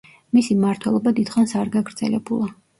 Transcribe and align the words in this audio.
მისი 0.37 0.57
მმართველობა 0.61 1.15
დიდხანს 1.21 1.55
არ 1.63 1.73
გაგრძელებულა. 1.79 2.53